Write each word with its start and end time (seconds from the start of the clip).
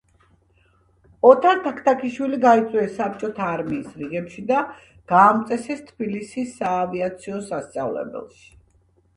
ოთარ 1.31 1.59
თაქთაქიშვილი 1.65 2.39
გაიწვიეს 2.45 2.95
საბჭოთა 3.01 3.49
არმიის 3.57 3.93
რიგებში 3.99 4.47
და 4.53 4.63
გაამწესეს 5.13 5.85
თბილისის 5.91 6.57
საავიაციო 6.63 7.47
სასწავლებელში. 7.53 8.51